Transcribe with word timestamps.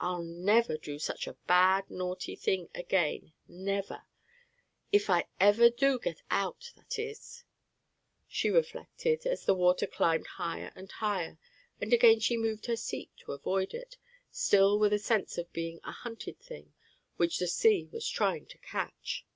I'll 0.00 0.22
never 0.22 0.78
do 0.78 0.98
such 0.98 1.26
a 1.26 1.34
bad, 1.46 1.90
naughty 1.90 2.34
thing 2.34 2.70
again, 2.74 3.34
never, 3.46 4.04
if 4.92 5.10
I 5.10 5.26
ever 5.38 5.68
do 5.68 5.98
get 5.98 6.22
out, 6.30 6.72
that 6.74 6.98
is" 6.98 7.44
she 8.28 8.48
reflected, 8.48 9.26
as 9.26 9.44
the 9.44 9.52
water 9.52 9.86
climbed 9.86 10.26
higher 10.26 10.72
and 10.74 10.90
higher, 10.90 11.38
and 11.82 11.92
again 11.92 12.18
she 12.18 12.38
moved 12.38 12.64
her 12.64 12.76
seat 12.76 13.10
to 13.18 13.32
avoid 13.32 13.74
it, 13.74 13.98
still 14.30 14.78
with 14.78 14.92
the 14.92 14.98
sense 14.98 15.36
of 15.36 15.52
being 15.52 15.80
a 15.84 15.92
hunted 15.92 16.40
thing 16.40 16.72
which 17.18 17.38
the 17.38 17.46
sea 17.46 17.90
was 17.92 18.08
trying 18.08 18.46
to 18.46 18.56
catch. 18.56 19.26